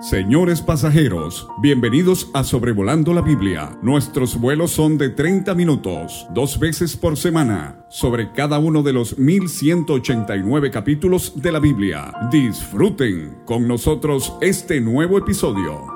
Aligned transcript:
Señores 0.00 0.60
pasajeros, 0.60 1.48
bienvenidos 1.62 2.30
a 2.34 2.44
Sobrevolando 2.44 3.14
la 3.14 3.22
Biblia. 3.22 3.78
Nuestros 3.80 4.38
vuelos 4.38 4.72
son 4.72 4.98
de 4.98 5.08
30 5.08 5.54
minutos, 5.54 6.26
dos 6.34 6.58
veces 6.58 6.98
por 6.98 7.16
semana, 7.16 7.86
sobre 7.88 8.30
cada 8.32 8.58
uno 8.58 8.82
de 8.82 8.92
los 8.92 9.18
1189 9.18 10.70
capítulos 10.70 11.40
de 11.40 11.50
la 11.50 11.60
Biblia. 11.60 12.12
Disfruten 12.30 13.38
con 13.46 13.66
nosotros 13.66 14.36
este 14.42 14.82
nuevo 14.82 15.16
episodio. 15.16 15.86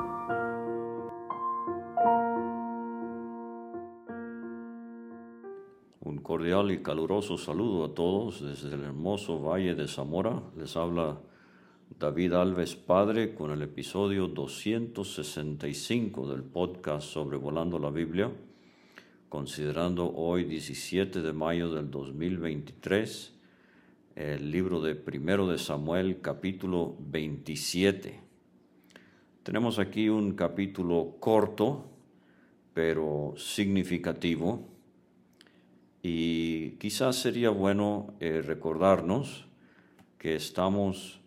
Un 6.01 6.21
cordial 6.23 6.71
y 6.71 6.83
caluroso 6.83 7.37
saludo 7.37 7.85
a 7.85 7.95
todos 7.95 8.43
desde 8.43 8.75
el 8.75 8.83
hermoso 8.83 9.43
Valle 9.43 9.75
de 9.75 9.87
Zamora. 9.87 10.43
Les 10.57 10.75
habla 10.75 11.21
David 11.99 12.33
Alves 12.33 12.77
Padre 12.77 13.35
con 13.35 13.51
el 13.51 13.63
episodio 13.63 14.29
265 14.29 16.29
del 16.29 16.43
podcast 16.43 17.09
sobre 17.09 17.37
Volando 17.37 17.79
la 17.79 17.91
Biblia, 17.91 18.31
considerando 19.29 20.11
hoy 20.15 20.45
17 20.45 21.21
de 21.21 21.33
mayo 21.33 21.75
del 21.75 21.91
2023 21.91 23.35
el 24.15 24.51
libro 24.51 24.81
de 24.81 24.95
Primero 24.95 25.47
de 25.47 25.59
Samuel 25.59 26.21
capítulo 26.21 26.97
27. 27.01 28.21
Tenemos 29.43 29.79
aquí 29.79 30.09
un 30.09 30.33
capítulo 30.33 31.17
corto 31.19 31.85
pero 32.73 33.35
significativo 33.37 34.67
y 36.03 36.71
quizás 36.79 37.17
sería 37.17 37.51
bueno 37.51 38.15
eh, 38.21 38.43
recordarnos 38.43 39.47
que 40.19 40.37
estamos 40.37 41.20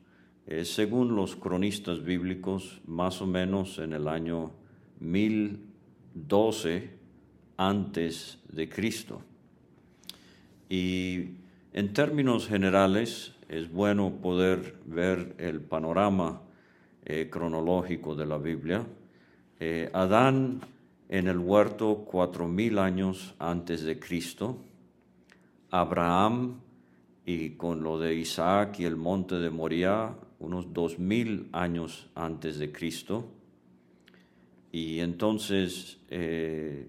eh, 0.46 0.66
según 0.66 1.16
los 1.16 1.36
cronistas 1.36 2.04
bíblicos, 2.04 2.82
más 2.86 3.22
o 3.22 3.28
menos 3.28 3.80
en 3.80 3.94
el 3.94 4.08
año 4.08 4.52
1012 5.00 6.90
antes 7.58 8.40
de 8.50 8.68
Cristo. 8.68 9.22
Y 10.70 11.30
en 11.74 11.94
términos 11.94 12.48
generales 12.48 13.34
es 13.48 13.72
bueno 13.72 14.12
poder 14.22 14.76
ver 14.86 15.36
el 15.38 15.62
panorama 15.62 16.42
eh, 17.06 17.30
cronológico 17.30 18.16
de 18.16 18.26
la 18.26 18.38
Biblia. 18.38 18.86
Eh, 19.60 19.90
Adán 19.94 20.62
en 21.10 21.28
el 21.28 21.38
huerto 21.38 22.06
cuatro 22.10 22.48
mil 22.48 22.80
años 22.80 23.36
antes 23.40 23.84
de 23.84 24.00
Cristo, 24.00 24.58
Abraham 25.70 26.60
y 27.26 27.52
con 27.52 27.84
lo 27.84 28.00
de 28.00 28.16
Isaac 28.16 28.80
y 28.80 28.86
el 28.86 28.96
monte 28.96 29.36
de 29.36 29.50
Moriah 29.50 30.16
unos 30.44 30.74
dos 30.74 31.00
mil 31.00 31.50
años 31.52 32.10
antes 32.16 32.60
de 32.60 32.72
Cristo. 32.72 33.26
Y 34.72 35.00
entonces 35.00 36.00
eh, 36.10 36.88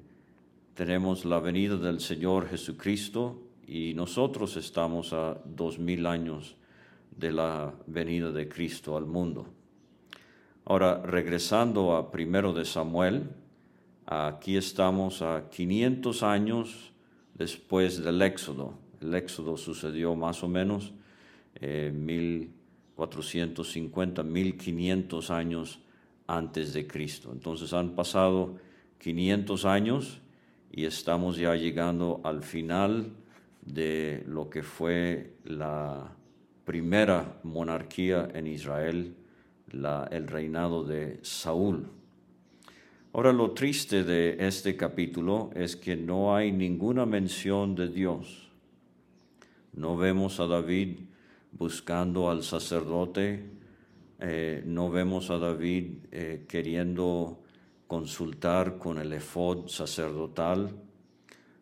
tenemos 0.75 1.25
la 1.25 1.39
venida 1.39 1.77
del 1.77 2.01
Señor 2.01 2.49
Jesucristo 2.49 3.41
y 3.67 3.95
nosotros 3.95 4.57
estamos 4.57 5.13
a 5.13 5.41
dos 5.45 5.79
mil 5.79 6.07
años 6.07 6.57
de 7.17 7.33
la 7.33 7.73
venida 7.87 8.33
de 8.33 8.49
Cristo 8.49 8.97
al 8.97 9.07
mundo. 9.07 9.47
Ahora, 10.65 11.03
regresando 11.05 11.95
a 11.95 12.11
primero 12.11 12.53
de 12.53 12.65
Samuel, 12.65 13.29
aquí 14.07 14.57
estamos 14.57 15.23
a 15.23 15.49
500 15.51 16.23
años 16.23 16.93
después 17.35 18.03
del 18.03 18.23
Éxodo. 18.23 18.75
El 19.01 19.15
Éxodo 19.15 19.57
sucedió 19.57 20.15
más 20.15 20.43
o 20.43 20.49
menos 20.49 20.93
eh, 21.57 21.93
mil 21.95 22.54
450, 22.97 24.23
1500 24.23 25.31
años 25.31 25.81
antes 26.27 26.73
de 26.73 26.87
Cristo. 26.87 27.31
Entonces 27.33 27.73
han 27.73 27.91
pasado 27.91 28.57
500 28.99 29.65
años 29.65 30.21
y 30.71 30.85
estamos 30.85 31.37
ya 31.37 31.55
llegando 31.55 32.21
al 32.25 32.43
final 32.43 33.13
de 33.63 34.25
lo 34.27 34.51
que 34.51 34.63
fue 34.63 35.35
la 35.45 36.13
primera 36.65 37.39
monarquía 37.43 38.29
en 38.35 38.47
Israel, 38.47 39.15
el 40.11 40.27
reinado 40.29 40.85
de 40.85 41.19
Saúl. 41.23 41.89
Ahora 43.13 43.33
lo 43.33 43.53
triste 43.53 44.03
de 44.03 44.37
este 44.41 44.77
capítulo 44.77 45.51
es 45.55 45.77
que 45.77 45.97
no 45.97 46.35
hay 46.35 46.51
ninguna 46.51 47.07
mención 47.07 47.75
de 47.75 47.89
Dios. 47.89 48.51
No 49.73 49.97
vemos 49.97 50.41
a 50.41 50.47
David 50.47 50.99
buscando 51.57 52.31
al 52.31 52.43
sacerdote, 52.43 53.51
eh, 54.21 54.63
no 54.67 54.91
vemos 54.91 55.31
a 55.31 55.39
David 55.39 56.07
eh, 56.11 56.45
queriendo 56.49 57.43
consultar 57.87 58.79
con 58.79 58.99
el 58.99 59.13
efod 59.13 59.69
sacerdotal, 59.69 60.71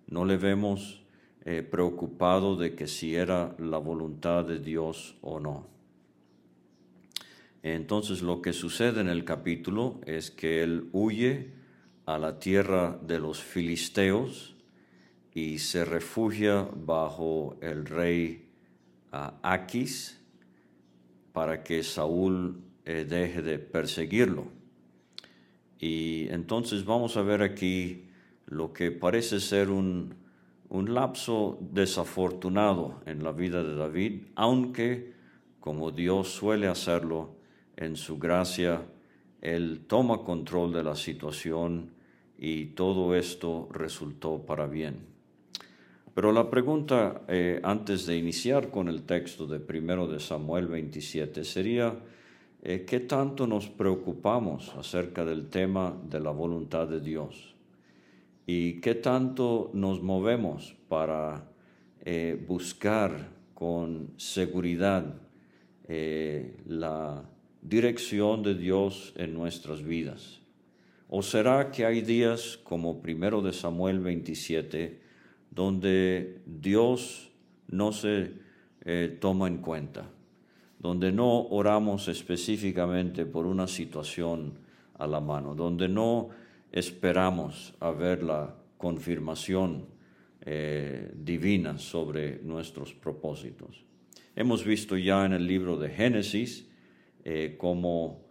no 0.07 0.25
le 0.25 0.37
vemos 0.37 1.03
eh, 1.45 1.63
preocupado 1.63 2.57
de 2.57 2.75
que 2.75 2.87
si 2.87 3.15
era 3.15 3.55
la 3.59 3.79
voluntad 3.79 4.45
de 4.45 4.59
Dios 4.59 5.17
o 5.23 5.41
no. 5.41 5.67
Entonces 7.63 8.23
lo 8.23 8.43
que 8.43 8.53
sucede 8.53 9.01
en 9.01 9.09
el 9.09 9.25
capítulo 9.25 10.01
es 10.07 10.31
que 10.31 10.63
él 10.63 10.89
huye 10.93 11.53
a 12.07 12.19
la 12.19 12.39
tierra 12.39 12.99
de 13.03 13.21
los 13.21 13.41
filisteos 13.43 14.57
y 15.35 15.59
se 15.59 15.85
refugia 15.85 16.69
bajo 16.75 17.57
el 17.61 17.87
rey 17.87 18.52
a 19.12 19.34
Aquis 19.43 20.19
para 21.33 21.62
que 21.62 21.83
Saúl 21.83 22.62
eh, 22.84 23.05
deje 23.09 23.43
de 23.43 23.59
perseguirlo. 23.59 24.47
Y 25.78 26.28
entonces 26.31 26.84
vamos 26.84 27.17
a 27.17 27.23
ver 27.23 27.43
aquí 27.43 28.06
lo 28.47 28.73
que 28.73 28.91
parece 28.91 29.41
ser 29.41 29.71
un, 29.71 30.15
un 30.69 30.95
lapso 30.95 31.59
desafortunado 31.61 33.00
en 33.06 33.23
la 33.23 33.33
vida 33.33 33.62
de 33.62 33.75
David, 33.75 34.23
aunque 34.34 35.12
como 35.61 35.91
Dios 35.91 36.29
suele 36.29 36.67
hacerlo 36.67 37.37
en 37.77 37.97
su 37.97 38.19
gracia, 38.19 38.83
Él 39.41 39.84
toma 39.87 40.25
control 40.25 40.73
de 40.73 40.83
la 40.83 40.97
situación 40.97 41.91
y 42.39 42.67
todo 42.67 43.15
esto 43.15 43.69
resultó 43.73 44.44
para 44.44 44.67
bien. 44.67 45.12
Pero 46.15 46.31
la 46.31 46.50
pregunta 46.50 47.23
eh, 47.27 47.59
antes 47.62 48.05
de 48.05 48.19
iniciar 48.19 48.69
con 48.69 48.89
el 48.89 49.05
texto 49.05 49.47
de 49.47 49.61
primero 49.61 50.06
de 50.06 50.21
Samuel 50.21 50.67
27 50.67 51.43
sería, 51.43 51.95
eh, 52.62 52.84
¿qué 52.87 53.00
tanto 53.00 53.47
nos 53.47 53.71
preocupamos 53.71 54.75
acerca 54.77 55.25
del 55.25 55.49
tema 55.49 55.97
de 56.11 56.21
la 56.21 56.31
voluntad 56.31 56.87
de 56.87 57.00
Dios? 57.00 57.55
¿Y 58.47 58.81
qué 58.83 58.95
tanto 58.95 59.71
nos 59.73 60.03
movemos 60.03 60.77
para 60.89 61.49
eh, 62.05 62.39
buscar 62.47 63.31
con 63.55 64.12
seguridad 64.17 65.19
la 66.67 67.23
dirección 67.61 68.43
de 68.43 68.55
Dios 68.55 69.12
en 69.17 69.34
nuestras 69.34 69.83
vidas? 69.83 70.41
¿O 71.09 71.23
será 71.23 71.71
que 71.71 71.84
hay 71.84 72.00
días 72.00 72.59
como 72.65 73.03
primero 73.03 73.43
de 73.43 73.53
Samuel 73.53 74.00
27 74.00 75.02
donde 75.55 76.41
Dios 76.47 77.31
no 77.69 77.93
se 77.93 78.33
eh, 78.85 79.19
toma 79.21 79.49
en 79.49 79.59
cuenta, 79.59 80.09
donde 80.79 81.13
no 81.13 81.43
oramos 81.49 82.09
específicamente 82.09 83.27
por 83.27 83.47
una 83.47 83.67
situación 83.67 84.55
a 84.99 85.07
la 85.07 85.21
mano, 85.21 85.55
donde 85.55 85.89
no 85.89 86.31
esperamos 86.71 87.75
a 87.81 87.91
ver 87.91 88.23
la 88.23 88.55
confirmación 88.79 89.87
eh, 90.41 91.12
divina 91.15 91.79
sobre 91.79 92.41
nuestros 92.43 92.95
propósitos. 92.95 93.85
Hemos 94.35 94.65
visto 94.65 94.97
ya 94.97 95.27
en 95.27 95.35
el 95.35 95.47
libro 95.47 95.76
de 95.76 95.91
Génesis 95.91 96.69
eh, 97.25 97.56
como 97.59 98.23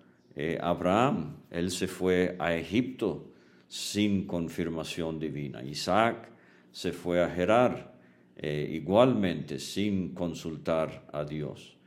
Abraham, 0.61 1.35
él 1.51 1.69
se 1.69 1.87
fue 1.87 2.37
a 2.39 2.55
Egipto 2.55 3.31
sin 3.67 4.25
confirmación 4.25 5.19
divina. 5.19 5.61
Isaac 5.61 6.31
se 6.71 6.91
fue 6.91 7.23
a 7.23 7.29
Gerar 7.29 7.93
eh, 8.37 8.67
igualmente 8.71 9.59
sin 9.59 10.13
consultar 10.13 11.07
a 11.11 11.23
Dios. 11.23 11.77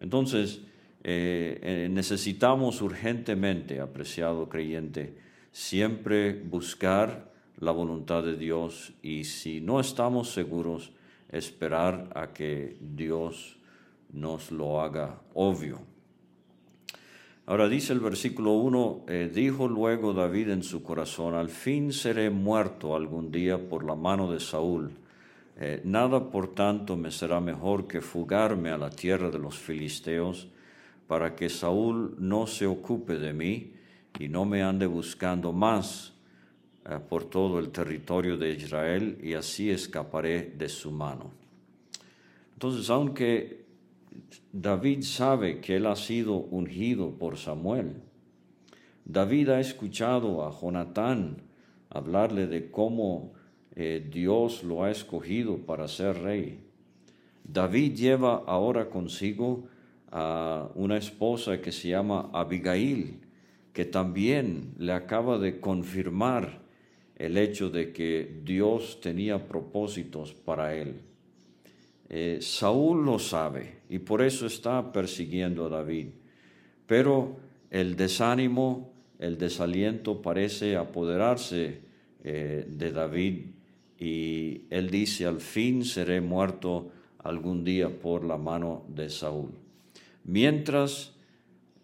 Entonces, 0.00 0.60
eh, 1.02 1.58
eh, 1.62 1.88
necesitamos 1.90 2.80
urgentemente, 2.82 3.80
apreciado 3.80 4.48
creyente, 4.48 5.18
siempre 5.50 6.32
buscar 6.32 7.32
la 7.58 7.72
voluntad 7.72 8.22
de 8.22 8.36
Dios 8.36 8.92
y 9.02 9.24
si 9.24 9.60
no 9.60 9.80
estamos 9.80 10.30
seguros, 10.30 10.92
esperar 11.30 12.10
a 12.14 12.32
que 12.32 12.76
Dios 12.80 13.58
nos 14.12 14.50
lo 14.50 14.80
haga 14.80 15.20
obvio. 15.34 15.93
Ahora 17.46 17.68
dice 17.68 17.92
el 17.92 18.00
versículo 18.00 18.52
1, 18.52 19.04
eh, 19.06 19.30
dijo 19.32 19.68
luego 19.68 20.14
David 20.14 20.48
en 20.48 20.62
su 20.62 20.82
corazón, 20.82 21.34
al 21.34 21.50
fin 21.50 21.92
seré 21.92 22.30
muerto 22.30 22.96
algún 22.96 23.30
día 23.30 23.58
por 23.68 23.84
la 23.84 23.94
mano 23.94 24.32
de 24.32 24.40
Saúl. 24.40 24.92
Eh, 25.60 25.82
nada 25.84 26.30
por 26.30 26.54
tanto 26.54 26.96
me 26.96 27.10
será 27.10 27.40
mejor 27.40 27.86
que 27.86 28.00
fugarme 28.00 28.70
a 28.70 28.78
la 28.78 28.88
tierra 28.88 29.30
de 29.30 29.38
los 29.38 29.58
filisteos, 29.58 30.48
para 31.06 31.36
que 31.36 31.50
Saúl 31.50 32.16
no 32.18 32.46
se 32.46 32.66
ocupe 32.66 33.18
de 33.18 33.34
mí 33.34 33.74
y 34.18 34.28
no 34.28 34.46
me 34.46 34.62
ande 34.62 34.86
buscando 34.86 35.52
más 35.52 36.14
eh, 36.88 36.98
por 37.10 37.24
todo 37.24 37.58
el 37.58 37.68
territorio 37.68 38.38
de 38.38 38.52
Israel 38.52 39.18
y 39.22 39.34
así 39.34 39.68
escaparé 39.68 40.54
de 40.56 40.70
su 40.70 40.90
mano. 40.90 41.30
Entonces, 42.54 42.88
aunque 42.88 43.63
David 44.52 45.02
sabe 45.02 45.60
que 45.60 45.76
él 45.76 45.86
ha 45.86 45.96
sido 45.96 46.36
ungido 46.36 47.18
por 47.18 47.36
Samuel, 47.36 48.02
David 49.04 49.50
ha 49.50 49.60
escuchado 49.60 50.46
a 50.46 50.50
Jonatán 50.50 51.42
hablarle 51.90 52.46
de 52.46 52.70
cómo 52.70 53.34
eh, 53.76 54.08
Dios 54.10 54.64
lo 54.64 54.82
ha 54.82 54.90
escogido 54.90 55.58
para 55.58 55.88
ser 55.88 56.22
rey. 56.22 56.64
David 57.44 57.94
lleva 57.94 58.44
ahora 58.46 58.88
consigo 58.88 59.68
a 60.10 60.70
una 60.74 60.96
esposa 60.96 61.60
que 61.60 61.70
se 61.70 61.90
llama 61.90 62.30
Abigail, 62.32 63.20
que 63.74 63.84
también 63.84 64.74
le 64.78 64.92
acaba 64.92 65.38
de 65.38 65.60
confirmar 65.60 66.62
el 67.16 67.36
hecho 67.36 67.68
de 67.68 67.92
que 67.92 68.40
Dios 68.42 69.00
tenía 69.02 69.48
propósitos 69.48 70.32
para 70.32 70.74
él. 70.74 71.02
Eh, 72.08 72.38
Saúl 72.40 73.04
lo 73.04 73.18
sabe 73.18 73.78
y 73.88 73.98
por 73.98 74.22
eso 74.22 74.46
está 74.46 74.92
persiguiendo 74.92 75.66
a 75.66 75.70
David, 75.70 76.08
pero 76.86 77.36
el 77.70 77.96
desánimo, 77.96 78.92
el 79.18 79.38
desaliento 79.38 80.20
parece 80.20 80.76
apoderarse 80.76 81.80
eh, 82.22 82.66
de 82.68 82.92
David 82.92 83.46
y 83.98 84.62
él 84.68 84.90
dice, 84.90 85.26
al 85.26 85.40
fin 85.40 85.84
seré 85.84 86.20
muerto 86.20 86.90
algún 87.18 87.64
día 87.64 87.88
por 87.88 88.24
la 88.24 88.36
mano 88.36 88.84
de 88.88 89.08
Saúl. 89.08 89.52
Mientras 90.24 91.14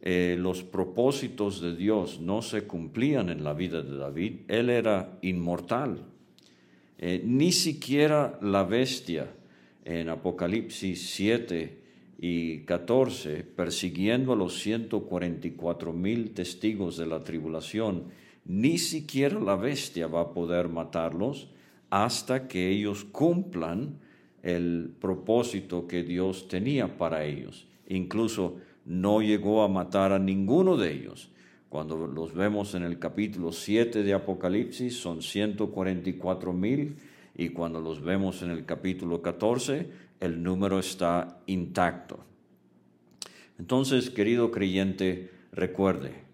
eh, 0.02 0.37
los 0.38 0.62
propósitos 0.62 1.62
de 1.62 1.75
Dios 1.75 2.20
no 2.20 2.43
se 2.43 2.64
cumplían 2.64 3.31
en 3.31 3.43
la 3.43 3.55
vida 3.55 3.82
de 3.82 3.96
David, 3.96 4.40
él 4.49 4.69
era 4.69 5.19
inmortal. 5.22 6.05
Ni 7.25 7.50
siquiera 7.52 8.38
la 8.43 8.62
bestia 8.62 9.26
en 9.85 10.09
Apocalipsis 10.09 11.11
7 11.11 11.79
y 12.19 12.59
14, 12.61 13.44
persiguiendo 13.44 14.32
a 14.35 14.37
los 14.37 14.61
144 14.61 15.93
mil 15.93 16.32
testigos 16.32 16.97
de 16.97 17.06
la 17.06 17.25
tribulación, 17.25 18.05
ni 18.44 18.79
siquiera 18.79 19.41
la 19.41 19.56
bestia 19.56 20.06
va 20.06 20.23
a 20.23 20.32
poder 20.32 20.69
matarlos 20.69 21.49
hasta 21.88 22.47
que 22.47 22.69
ellos 22.69 23.05
cumplan 23.05 23.99
el 24.43 24.93
propósito 25.00 25.87
que 25.87 26.03
Dios 26.03 26.49
tenía 26.49 26.97
para 26.99 27.25
ellos. 27.25 27.67
Incluso 27.88 28.56
no 28.85 29.21
llegó 29.21 29.62
a 29.62 29.69
matar 29.69 30.12
a 30.12 30.19
ninguno 30.19 30.77
de 30.77 30.93
ellos. 30.93 31.31
Cuando 31.69 31.97
los 31.97 32.35
vemos 32.35 32.75
en 32.75 32.82
el 32.82 32.99
capítulo 32.99 33.53
7 33.53 34.03
de 34.03 34.12
Apocalipsis 34.12 34.97
son 34.97 35.23
144 35.23 36.53
mil 36.53 36.97
y 37.40 37.48
cuando 37.48 37.81
los 37.81 38.02
vemos 38.02 38.42
en 38.42 38.50
el 38.50 38.66
capítulo 38.66 39.22
14 39.22 39.88
el 40.20 40.42
número 40.42 40.78
está 40.78 41.40
intacto. 41.46 42.20
Entonces, 43.58 44.10
querido 44.10 44.50
creyente, 44.50 45.31
recuerde 45.50 46.25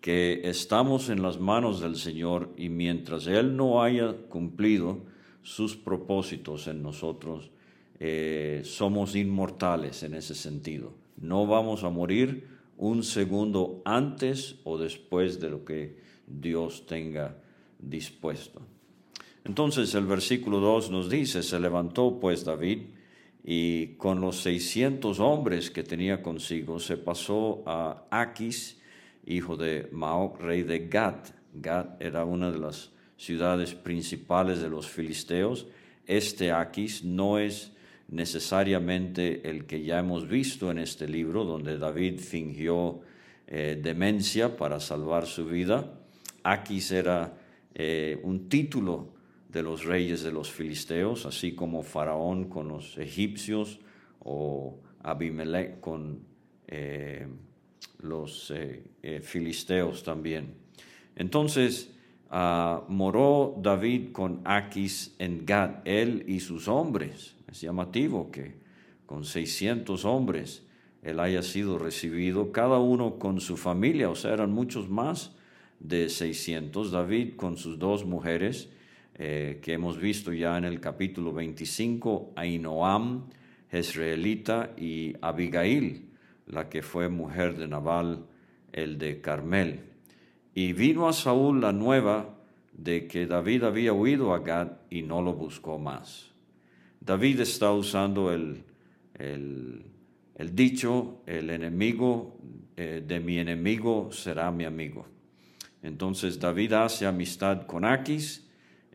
que 0.00 0.40
estamos 0.42 1.10
en 1.10 1.22
las 1.22 1.38
manos 1.38 1.80
del 1.80 1.94
Señor 1.94 2.52
y 2.56 2.70
mientras 2.70 3.28
Él 3.28 3.56
no 3.56 3.84
haya 3.84 4.12
cumplido 4.28 5.02
sus 5.42 5.76
propósitos 5.76 6.66
en 6.66 6.82
nosotros, 6.82 7.52
eh, 8.00 8.62
somos 8.64 9.14
inmortales 9.14 10.02
en 10.02 10.14
ese 10.14 10.34
sentido. 10.34 10.92
No 11.16 11.46
vamos 11.46 11.84
a 11.84 11.90
morir 11.90 12.48
un 12.76 13.04
segundo 13.04 13.80
antes 13.84 14.56
o 14.64 14.76
después 14.76 15.38
de 15.38 15.50
lo 15.50 15.64
que 15.64 16.00
Dios 16.26 16.84
tenga 16.84 17.36
dispuesto. 17.78 18.60
Entonces 19.48 19.94
el 19.94 20.04
versículo 20.04 20.60
2 20.60 20.90
nos 20.90 21.08
dice, 21.08 21.42
se 21.42 21.58
levantó 21.58 22.20
pues 22.20 22.44
David 22.44 22.80
y 23.42 23.94
con 23.96 24.20
los 24.20 24.42
600 24.42 25.20
hombres 25.20 25.70
que 25.70 25.82
tenía 25.82 26.22
consigo 26.22 26.78
se 26.78 26.98
pasó 26.98 27.62
a 27.64 28.04
Aquis, 28.10 28.78
hijo 29.24 29.56
de 29.56 29.88
Maoc, 29.90 30.38
rey 30.38 30.64
de 30.64 30.86
Gat. 30.88 31.30
Gat 31.54 32.00
era 32.02 32.26
una 32.26 32.52
de 32.52 32.58
las 32.58 32.90
ciudades 33.16 33.74
principales 33.74 34.60
de 34.60 34.68
los 34.68 34.86
filisteos. 34.86 35.66
Este 36.06 36.52
Aquis 36.52 37.02
no 37.02 37.38
es 37.38 37.72
necesariamente 38.08 39.48
el 39.48 39.64
que 39.64 39.82
ya 39.82 39.98
hemos 39.98 40.28
visto 40.28 40.70
en 40.70 40.78
este 40.78 41.08
libro, 41.08 41.44
donde 41.44 41.78
David 41.78 42.20
fingió 42.20 43.00
eh, 43.46 43.80
demencia 43.82 44.58
para 44.58 44.78
salvar 44.78 45.26
su 45.26 45.46
vida. 45.46 45.90
Aquis 46.42 46.92
era 46.92 47.32
eh, 47.74 48.20
un 48.22 48.50
título 48.50 49.17
de 49.48 49.62
los 49.62 49.84
reyes 49.84 50.22
de 50.22 50.32
los 50.32 50.50
filisteos, 50.50 51.26
así 51.26 51.54
como 51.54 51.82
Faraón 51.82 52.48
con 52.48 52.68
los 52.68 52.98
egipcios 52.98 53.80
o 54.20 54.78
Abimelech 55.02 55.80
con 55.80 56.20
eh, 56.66 57.26
los 58.00 58.52
filisteos 59.22 60.02
también. 60.02 60.54
Entonces, 61.16 61.90
ah, 62.30 62.84
moró 62.88 63.56
David 63.60 64.12
con 64.12 64.42
Aquis 64.44 65.14
en 65.18 65.44
Gad, 65.44 65.82
él 65.84 66.24
y 66.28 66.40
sus 66.40 66.68
hombres 66.68 67.34
es 67.50 67.60
llamativo 67.62 68.30
que 68.30 68.54
con 69.06 69.24
600 69.24 70.04
hombres 70.04 70.64
él 71.02 71.20
haya 71.20 71.42
sido 71.42 71.78
recibido, 71.78 72.52
cada 72.52 72.78
uno 72.78 73.18
con 73.18 73.40
su 73.40 73.56
familia, 73.56 74.10
o 74.10 74.14
sea, 74.14 74.32
eran 74.32 74.52
muchos 74.52 74.88
más 74.88 75.34
de 75.80 76.08
600. 76.08 76.90
David 76.90 77.36
con 77.36 77.56
sus 77.56 77.78
dos 77.78 78.04
mujeres, 78.04 78.68
eh, 79.18 79.58
que 79.60 79.72
hemos 79.72 79.98
visto 79.98 80.32
ya 80.32 80.56
en 80.56 80.64
el 80.64 80.80
capítulo 80.80 81.32
25, 81.32 82.34
Ainoam, 82.36 83.24
Jezreelita 83.68 84.74
y 84.76 85.14
Abigail, 85.20 86.08
la 86.46 86.68
que 86.68 86.82
fue 86.82 87.08
mujer 87.08 87.56
de 87.56 87.66
Nabal, 87.66 88.24
el 88.72 88.96
de 88.96 89.20
Carmel. 89.20 89.80
Y 90.54 90.72
vino 90.72 91.08
a 91.08 91.12
Saúl 91.12 91.60
la 91.60 91.72
nueva 91.72 92.36
de 92.72 93.08
que 93.08 93.26
David 93.26 93.64
había 93.64 93.92
huido 93.92 94.32
a 94.32 94.38
Gad 94.38 94.68
y 94.88 95.02
no 95.02 95.20
lo 95.20 95.34
buscó 95.34 95.78
más. 95.78 96.30
David 97.00 97.40
está 97.40 97.72
usando 97.72 98.32
el, 98.32 98.64
dicho, 100.52 101.22
el 101.26 101.50
enemigo 101.50 102.38
eh, 102.76 103.02
de 103.04 103.18
mi 103.18 103.38
enemigo 103.38 104.10
será 104.12 104.52
mi 104.52 104.64
amigo. 104.64 105.06
Entonces 105.82 106.38
David 106.38 106.74
hace 106.74 107.06
amistad 107.06 107.66
con 107.66 107.84
Aquis 107.84 108.47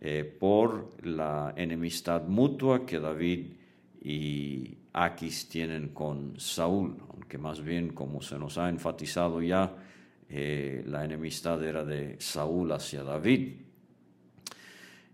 eh, 0.05 0.25
por 0.25 0.89
la 1.05 1.53
enemistad 1.55 2.27
mutua 2.27 2.85
que 2.85 2.99
David 2.99 3.45
y 4.01 4.77
Aquis 4.91 5.47
tienen 5.47 5.93
con 5.93 6.37
Saúl, 6.37 6.97
aunque 7.09 7.37
más 7.37 7.63
bien 7.63 7.93
como 7.93 8.21
se 8.21 8.37
nos 8.37 8.57
ha 8.57 8.67
enfatizado 8.67 9.41
ya, 9.41 9.73
eh, 10.27 10.83
la 10.87 11.05
enemistad 11.05 11.63
era 11.63 11.85
de 11.85 12.17
Saúl 12.19 12.73
hacia 12.73 13.01
David. 13.01 13.53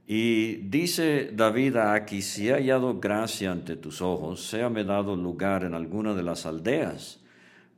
Y 0.07 0.55
dice 0.55 1.33
David 1.33 1.75
aquí, 1.75 2.23
si 2.23 2.49
he 2.49 2.53
hallado 2.53 2.99
gracia 2.99 3.51
ante 3.51 3.75
tus 3.75 4.01
ojos, 4.01 4.43
séame 4.43 4.85
dado 4.85 5.15
lugar 5.15 5.65
en 5.65 5.75
alguna 5.75 6.15
de 6.15 6.23
las 6.23 6.47
aldeas 6.47 7.19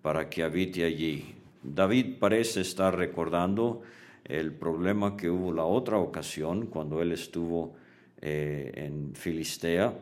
para 0.02 0.30
que 0.30 0.44
habite 0.44 0.86
allí. 0.86 1.36
David 1.62 2.20
parece 2.22 2.62
estar 2.62 2.96
recordando 2.96 3.82
el 4.32 4.54
problema 4.54 5.18
que 5.18 5.30
hubo 5.30 5.52
la 5.52 5.66
otra 5.66 5.98
ocasión 5.98 6.68
cuando 6.68 7.02
él 7.02 7.12
estuvo 7.12 7.76
eh, 8.22 8.72
en 8.76 9.14
Filistea 9.14 9.94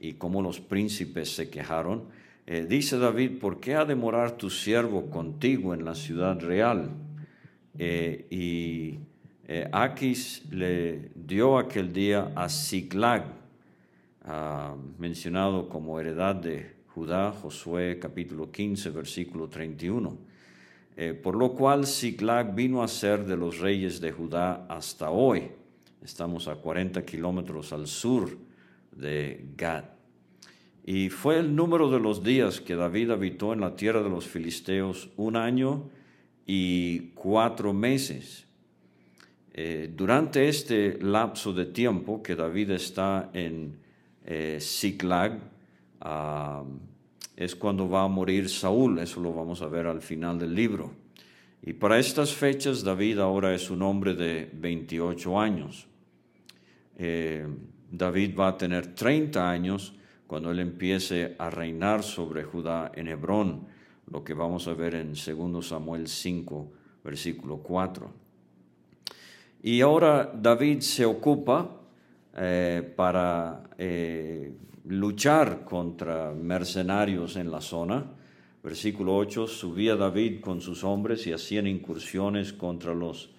y 0.00 0.14
cómo 0.14 0.40
los 0.40 0.60
príncipes 0.60 1.34
se 1.34 1.50
quejaron. 1.50 2.04
Eh, 2.46 2.64
dice 2.68 2.98
David, 2.98 3.40
¿por 3.40 3.58
qué 3.58 3.74
ha 3.74 3.84
de 3.84 3.96
morar 3.96 4.36
tu 4.36 4.50
siervo 4.50 5.10
contigo 5.10 5.74
en 5.74 5.84
la 5.84 5.96
ciudad 5.96 6.40
real? 6.40 6.90
Eh, 7.76 8.26
y 8.30 8.98
Aquis 9.72 10.44
le 10.50 11.10
dio 11.14 11.58
aquel 11.58 11.92
día 11.92 12.32
a 12.36 12.48
Ziklag, 12.48 13.24
ah, 14.24 14.76
mencionado 14.98 15.68
como 15.68 16.00
heredad 16.00 16.36
de 16.36 16.76
Judá, 16.86 17.32
Josué 17.32 17.98
capítulo 17.98 18.50
15, 18.50 18.90
versículo 18.90 19.48
31. 19.48 20.31
Eh, 20.96 21.14
por 21.14 21.36
lo 21.36 21.52
cual 21.52 21.86
Ziklag 21.86 22.54
vino 22.54 22.82
a 22.82 22.88
ser 22.88 23.24
de 23.24 23.36
los 23.36 23.58
reyes 23.58 24.00
de 24.00 24.12
Judá 24.12 24.66
hasta 24.68 25.10
hoy. 25.10 25.50
Estamos 26.02 26.48
a 26.48 26.56
40 26.56 27.04
kilómetros 27.04 27.72
al 27.72 27.86
sur 27.86 28.36
de 28.90 29.46
Gad. 29.56 29.84
Y 30.84 31.08
fue 31.08 31.38
el 31.38 31.54
número 31.54 31.90
de 31.90 32.00
los 32.00 32.22
días 32.22 32.60
que 32.60 32.74
David 32.74 33.12
habitó 33.12 33.52
en 33.52 33.60
la 33.60 33.76
tierra 33.76 34.02
de 34.02 34.10
los 34.10 34.26
filisteos 34.26 35.10
un 35.16 35.36
año 35.36 35.88
y 36.44 37.12
cuatro 37.14 37.72
meses. 37.72 38.46
Eh, 39.54 39.92
durante 39.94 40.48
este 40.48 40.98
lapso 41.00 41.52
de 41.52 41.66
tiempo 41.66 42.22
que 42.22 42.34
David 42.34 42.70
está 42.70 43.30
en 43.32 43.78
eh, 44.24 44.58
es 47.36 47.56
cuando 47.56 47.88
va 47.88 48.04
a 48.04 48.08
morir 48.08 48.48
Saúl, 48.48 48.98
eso 48.98 49.20
lo 49.20 49.32
vamos 49.32 49.62
a 49.62 49.66
ver 49.66 49.86
al 49.86 50.02
final 50.02 50.38
del 50.38 50.54
libro. 50.54 50.92
Y 51.62 51.74
para 51.74 51.98
estas 51.98 52.34
fechas 52.34 52.82
David 52.82 53.18
ahora 53.18 53.54
es 53.54 53.70
un 53.70 53.82
hombre 53.82 54.14
de 54.14 54.50
28 54.52 55.40
años. 55.40 55.86
Eh, 56.96 57.46
David 57.90 58.36
va 58.38 58.48
a 58.48 58.56
tener 58.56 58.94
30 58.94 59.50
años 59.50 59.94
cuando 60.26 60.50
él 60.50 60.60
empiece 60.60 61.36
a 61.38 61.50
reinar 61.50 62.02
sobre 62.02 62.42
Judá 62.42 62.90
en 62.94 63.08
Hebrón, 63.08 63.66
lo 64.10 64.24
que 64.24 64.34
vamos 64.34 64.66
a 64.66 64.74
ver 64.74 64.94
en 64.94 65.12
2 65.12 65.66
Samuel 65.66 66.08
5, 66.08 66.72
versículo 67.04 67.58
4. 67.58 68.10
Y 69.62 69.80
ahora 69.80 70.32
David 70.34 70.80
se 70.80 71.04
ocupa 71.04 71.81
eh, 72.34 72.92
para 72.96 73.64
eh, 73.76 74.54
luchar 74.86 75.64
contra 75.64 76.32
mercenarios 76.32 77.36
en 77.36 77.50
la 77.50 77.60
zona. 77.60 78.06
Versículo 78.62 79.16
8, 79.16 79.46
subía 79.46 79.96
David 79.96 80.40
con 80.40 80.60
sus 80.60 80.82
hombres 80.82 81.26
y 81.26 81.32
hacían 81.32 81.66
incursiones 81.66 82.52
contra 82.52 82.94
los 82.94 83.30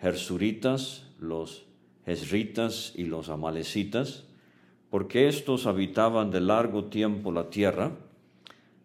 Gersuritas, 0.00 1.06
los 1.18 1.66
Jezritas 2.04 2.92
y 2.94 3.04
los 3.04 3.28
Amalecitas, 3.28 4.24
porque 4.90 5.26
estos 5.28 5.66
habitaban 5.66 6.30
de 6.30 6.40
largo 6.40 6.84
tiempo 6.84 7.32
la 7.32 7.50
tierra, 7.50 7.92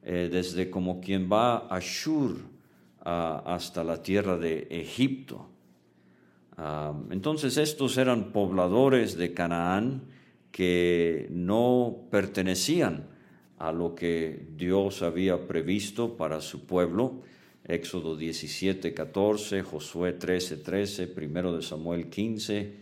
eh, 0.04 0.30
desde 0.32 0.70
como 0.70 1.02
quien 1.02 1.30
va 1.32 1.68
a 1.68 1.80
Shur 1.80 2.38
hasta 3.04 3.84
la 3.84 4.02
tierra 4.02 4.38
de 4.38 4.68
Egipto. 4.72 5.55
Entonces 7.10 7.58
estos 7.58 7.98
eran 7.98 8.32
pobladores 8.32 9.18
de 9.18 9.34
Canaán, 9.34 10.04
que 10.52 11.28
no 11.32 12.08
pertenecían 12.10 13.08
a 13.58 13.72
lo 13.72 13.94
que 13.94 14.48
Dios 14.56 15.02
había 15.02 15.48
previsto 15.48 16.16
para 16.16 16.40
su 16.40 16.66
pueblo. 16.66 17.24
Éxodo 17.66 18.16
17, 18.16 18.94
14, 18.94 19.64
Josué 19.64 20.14
13, 20.14 20.58
13, 20.58 21.08
primero 21.08 21.56
de 21.56 21.62
Samuel 21.62 22.10
15, 22.10 22.74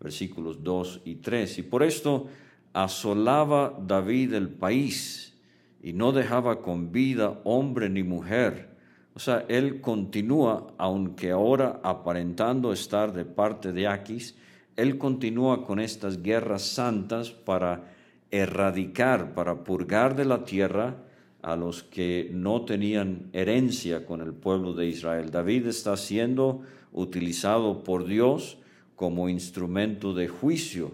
versículos 0.00 0.64
2 0.64 1.02
y 1.04 1.16
3. 1.16 1.58
Y 1.58 1.62
por 1.62 1.82
esto 1.82 2.26
asolaba 2.72 3.78
David 3.86 4.34
el 4.34 4.48
país 4.48 5.34
y 5.82 5.92
no 5.92 6.12
dejaba 6.12 6.62
con 6.62 6.90
vida 6.90 7.40
hombre 7.44 7.90
ni 7.90 8.02
mujer. 8.02 8.69
O 9.14 9.18
sea, 9.18 9.44
él 9.48 9.80
continúa, 9.80 10.68
aunque 10.78 11.30
ahora 11.30 11.80
aparentando 11.82 12.72
estar 12.72 13.12
de 13.12 13.24
parte 13.24 13.72
de 13.72 13.88
Aquis, 13.88 14.36
él 14.76 14.98
continúa 14.98 15.66
con 15.66 15.80
estas 15.80 16.22
guerras 16.22 16.62
santas 16.62 17.30
para 17.30 17.92
erradicar, 18.30 19.34
para 19.34 19.64
purgar 19.64 20.14
de 20.14 20.24
la 20.24 20.44
tierra 20.44 20.96
a 21.42 21.56
los 21.56 21.82
que 21.82 22.30
no 22.32 22.64
tenían 22.64 23.30
herencia 23.32 24.06
con 24.06 24.20
el 24.20 24.32
pueblo 24.32 24.74
de 24.74 24.86
Israel. 24.86 25.30
David 25.30 25.66
está 25.66 25.96
siendo 25.96 26.62
utilizado 26.92 27.82
por 27.82 28.04
Dios 28.04 28.58
como 28.96 29.28
instrumento 29.28 30.12
de 30.12 30.28
juicio 30.28 30.92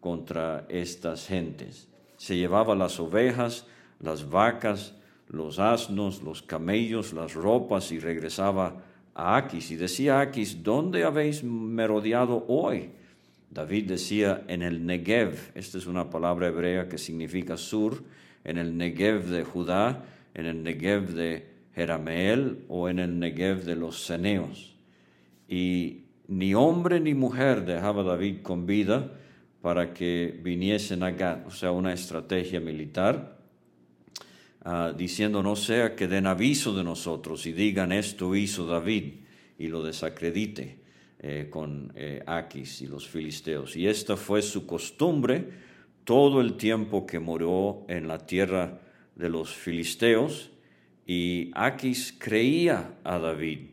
contra 0.00 0.66
estas 0.68 1.26
gentes. 1.26 1.88
Se 2.16 2.36
llevaba 2.36 2.74
las 2.74 2.98
ovejas, 3.00 3.66
las 4.00 4.28
vacas, 4.28 4.94
los 5.28 5.58
asnos, 5.58 6.22
los 6.22 6.42
camellos, 6.42 7.12
las 7.12 7.34
ropas 7.34 7.92
y 7.92 7.98
regresaba 7.98 8.82
a 9.14 9.36
Aquis. 9.36 9.70
Y 9.70 9.76
decía 9.76 10.20
Aquis, 10.20 10.62
¿dónde 10.62 11.04
habéis 11.04 11.42
merodeado 11.44 12.44
hoy? 12.48 12.90
David 13.50 13.88
decía 13.88 14.42
en 14.48 14.62
el 14.62 14.84
Negev, 14.84 15.52
esta 15.54 15.78
es 15.78 15.86
una 15.86 16.10
palabra 16.10 16.48
hebrea 16.48 16.88
que 16.88 16.98
significa 16.98 17.56
sur, 17.56 18.02
en 18.42 18.58
el 18.58 18.76
Negev 18.76 19.26
de 19.26 19.44
Judá, 19.44 20.04
en 20.34 20.46
el 20.46 20.62
Negev 20.62 21.14
de 21.14 21.46
Jerameel 21.74 22.64
o 22.68 22.88
en 22.88 22.98
el 22.98 23.18
Negev 23.18 23.64
de 23.64 23.76
los 23.76 24.04
Ceneos. 24.04 24.74
Y 25.48 26.04
ni 26.26 26.54
hombre 26.54 27.00
ni 27.00 27.14
mujer 27.14 27.64
dejaba 27.64 28.02
David 28.02 28.42
con 28.42 28.66
vida 28.66 29.12
para 29.62 29.94
que 29.94 30.40
viniesen 30.42 31.02
a 31.02 31.12
Gad, 31.12 31.46
o 31.46 31.50
sea, 31.50 31.70
una 31.70 31.92
estrategia 31.92 32.60
militar, 32.60 33.38
ah, 34.64 34.92
diciendo 34.96 35.42
no 35.42 35.56
sea 35.56 35.94
que 35.94 36.08
den 36.08 36.26
aviso 36.26 36.74
de 36.74 36.84
nosotros 36.84 37.46
y 37.46 37.52
digan 37.52 37.92
esto 37.92 38.34
hizo 38.34 38.66
David 38.66 39.14
y 39.58 39.68
lo 39.68 39.82
desacredite. 39.82 40.84
Eh, 41.26 41.48
con 41.48 41.90
eh, 41.96 42.22
Aquis 42.26 42.82
y 42.82 42.86
los 42.86 43.08
filisteos. 43.08 43.76
Y 43.76 43.86
esta 43.86 44.14
fue 44.14 44.42
su 44.42 44.66
costumbre 44.66 45.48
todo 46.04 46.42
el 46.42 46.58
tiempo 46.58 47.06
que 47.06 47.18
murió 47.18 47.86
en 47.88 48.06
la 48.08 48.18
tierra 48.26 48.82
de 49.14 49.30
los 49.30 49.54
filisteos. 49.54 50.50
Y 51.06 51.50
Aquis 51.54 52.14
creía 52.18 52.98
a 53.04 53.18
David 53.18 53.70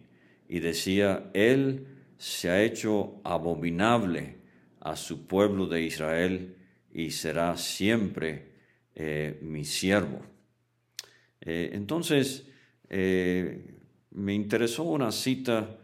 y 0.48 0.60
decía, 0.62 1.30
Él 1.34 1.88
se 2.18 2.50
ha 2.50 2.64
hecho 2.64 3.20
abominable 3.26 4.38
a 4.80 4.96
su 4.96 5.28
pueblo 5.28 5.66
de 5.66 5.84
Israel 5.84 6.56
y 6.94 7.12
será 7.12 7.58
siempre 7.58 8.54
eh, 8.96 9.40
mi 9.42 9.66
siervo. 9.66 10.22
Entonces, 11.44 12.48
me 12.90 14.34
interesó 14.34 14.84
una 14.84 15.12
cita 15.12 15.78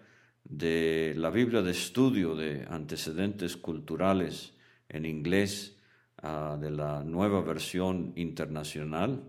de 0.44 1.14
la 1.18 1.30
Biblia 1.30 1.62
de 1.62 1.72
estudio 1.72 2.36
de 2.36 2.66
antecedentes 2.70 3.58
culturales 3.58 4.54
en 4.90 5.06
inglés 5.06 5.78
ah, 6.22 6.58
de 6.60 6.72
la 6.72 7.04
nueva 7.04 7.42
versión 7.42 8.14
internacional, 8.16 9.24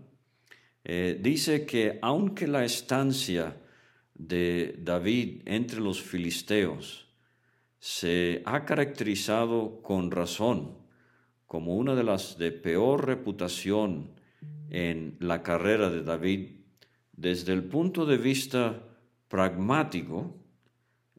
eh, 0.83 1.19
dice 1.21 1.65
que 1.65 1.99
aunque 2.01 2.47
la 2.47 2.63
estancia 2.63 3.57
de 4.13 4.75
David 4.79 5.41
entre 5.45 5.79
los 5.79 6.01
filisteos 6.01 7.07
se 7.79 8.41
ha 8.45 8.65
caracterizado 8.65 9.81
con 9.81 10.11
razón 10.11 10.77
como 11.47 11.75
una 11.75 11.95
de 11.95 12.03
las 12.03 12.37
de 12.37 12.51
peor 12.51 13.07
reputación 13.07 14.11
en 14.69 15.17
la 15.19 15.41
carrera 15.41 15.89
de 15.89 16.03
David, 16.03 16.49
desde 17.13 17.53
el 17.53 17.63
punto 17.63 18.05
de 18.05 18.17
vista 18.17 18.81
pragmático, 19.27 20.35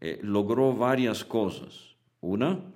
eh, 0.01 0.19
logró 0.23 0.75
varias 0.75 1.25
cosas. 1.25 1.97
Una, 2.21 2.73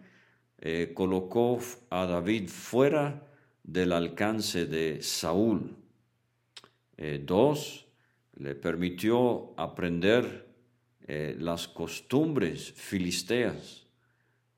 eh, 0.59 0.93
colocó 0.95 1.59
a 1.91 2.07
David 2.07 2.49
fuera 2.49 3.27
del 3.63 3.93
alcance 3.93 4.67
de 4.67 5.03
Saúl. 5.03 5.77
Eh, 6.97 7.23
dos, 7.25 7.87
le 8.37 8.55
permitió 8.55 9.55
aprender 9.57 10.45
las 11.07 11.69
costumbres 11.69 12.73
filisteas, 12.73 13.87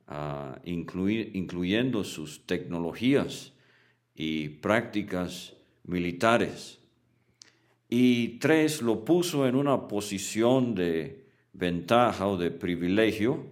ah, 0.07 0.61
incluyendo 0.65 2.05
sus 2.05 2.47
tecnologías 2.47 3.53
y 4.15 4.51
prácticas 4.51 5.56
militares. 5.87 6.79
Y 7.89 8.39
tres, 8.39 8.83
lo 8.83 9.05
puso 9.05 9.47
en 9.47 9.55
una 9.55 9.89
posición 9.89 10.75
de 10.75 11.27
ventaja 11.53 12.27
o 12.27 12.37
de 12.37 12.51
privilegio 12.51 13.47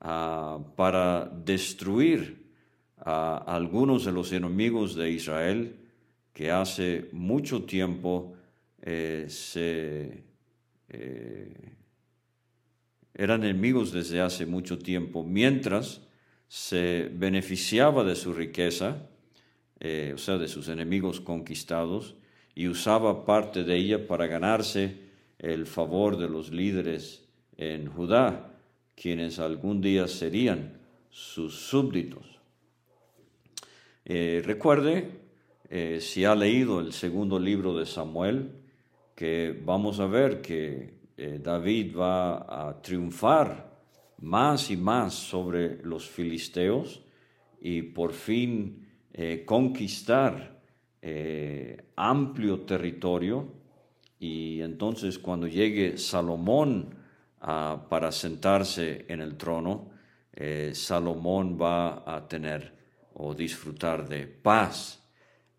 ah, 0.00 0.58
para 0.76 1.26
destruir 1.26 2.44
a 2.98 3.36
algunos 3.36 4.04
de 4.04 4.12
los 4.12 4.32
enemigos 4.32 4.94
de 4.94 5.10
Israel 5.10 5.76
que 6.32 6.50
hace 6.50 7.08
mucho 7.12 7.64
tiempo 7.64 8.34
eh, 8.82 9.28
eh, 10.88 11.74
eran 13.14 13.44
enemigos 13.44 13.92
desde 13.92 14.20
hace 14.20 14.44
mucho 14.44 14.78
tiempo, 14.78 15.22
mientras 15.22 16.00
se 16.48 17.10
beneficiaba 17.12 18.04
de 18.04 18.16
su 18.16 18.32
riqueza, 18.32 19.08
eh, 19.86 20.12
o 20.14 20.16
sea, 20.16 20.38
de 20.38 20.48
sus 20.48 20.68
enemigos 20.68 21.20
conquistados, 21.20 22.14
y 22.54 22.68
usaba 22.68 23.26
parte 23.26 23.64
de 23.64 23.76
ella 23.76 24.06
para 24.06 24.26
ganarse 24.26 24.96
el 25.38 25.66
favor 25.66 26.16
de 26.16 26.26
los 26.26 26.50
líderes 26.50 27.28
en 27.58 27.86
Judá, 27.86 28.50
quienes 28.96 29.38
algún 29.38 29.82
día 29.82 30.08
serían 30.08 30.80
sus 31.10 31.68
súbditos. 31.68 32.40
Eh, 34.06 34.40
recuerde, 34.42 35.20
eh, 35.68 35.98
si 36.00 36.24
ha 36.24 36.34
leído 36.34 36.80
el 36.80 36.94
segundo 36.94 37.38
libro 37.38 37.76
de 37.76 37.84
Samuel, 37.84 38.52
que 39.14 39.54
vamos 39.66 40.00
a 40.00 40.06
ver 40.06 40.40
que 40.40 40.94
David 41.42 41.94
va 41.94 42.68
a 42.68 42.80
triunfar 42.80 43.70
más 44.22 44.70
y 44.70 44.78
más 44.78 45.12
sobre 45.12 45.84
los 45.84 46.08
filisteos 46.08 47.02
y 47.60 47.82
por 47.82 48.14
fin 48.14 48.83
conquistar 49.44 50.60
amplio 51.96 52.60
territorio. 52.60 53.48
Y 54.18 54.60
entonces 54.60 55.18
cuando 55.18 55.46
llegue 55.46 55.98
Salomón 55.98 56.94
para 57.38 58.10
sentarse 58.10 59.04
en 59.08 59.20
el 59.20 59.36
trono, 59.36 59.90
eh, 60.32 60.72
Salomón 60.74 61.58
va 61.60 62.02
a 62.06 62.26
tener 62.26 62.72
o 63.14 63.34
disfrutar 63.34 64.08
de 64.08 64.26
paz. 64.26 65.02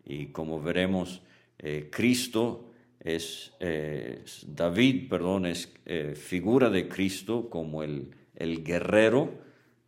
Y 0.04 0.26
como 0.26 0.60
veremos, 0.60 1.22
Cristo 1.90 2.72
es, 3.00 3.52
David, 4.46 5.08
perdón, 5.08 5.46
es 5.46 5.72
figura 6.14 6.68
de 6.68 6.86
Cristo 6.86 7.48
como 7.48 7.82
el, 7.82 8.10
el 8.36 8.62
guerrero 8.62 9.30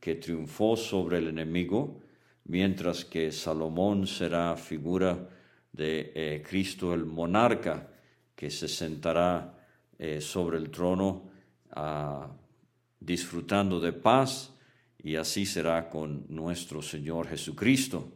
que 0.01 0.15
triunfó 0.15 0.77
sobre 0.77 1.19
el 1.19 1.29
enemigo, 1.29 2.01
mientras 2.49 3.05
que 3.05 3.33
Salomón 3.33 4.07
será 4.07 4.57
figura 4.57 5.29
de 5.73 6.43
Cristo 6.49 6.93
el 6.93 7.07
monarca 7.07 7.89
que 8.35 8.51
se 8.51 8.69
sentará 8.69 9.55
sobre 10.21 10.59
el 10.59 10.71
trono 10.71 11.31
a 11.71 12.29
disfrutando 13.01 13.81
de 13.81 13.93
paz 13.93 14.55
y 14.99 15.17
así 15.17 15.47
será 15.47 15.89
con 15.89 16.27
nuestro 16.29 16.83
Señor 16.83 17.29
Jesucristo. 17.29 18.13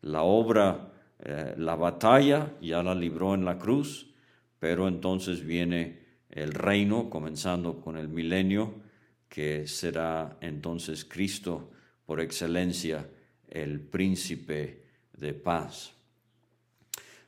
La 0.00 0.22
obra, 0.22 0.92
eh, 1.18 1.54
la 1.58 1.76
batalla 1.76 2.54
ya 2.60 2.82
la 2.82 2.94
libró 2.94 3.34
en 3.34 3.44
la 3.44 3.58
cruz, 3.58 4.10
pero 4.58 4.88
entonces 4.88 5.44
viene 5.44 6.00
el 6.30 6.52
reino, 6.52 7.10
comenzando 7.10 7.80
con 7.80 7.96
el 7.98 8.08
milenio, 8.08 8.80
que 9.28 9.66
será 9.66 10.38
entonces 10.40 11.04
Cristo 11.04 11.70
por 12.06 12.20
excelencia 12.20 13.06
el 13.52 13.80
príncipe 13.80 14.82
de 15.16 15.34
paz. 15.34 15.94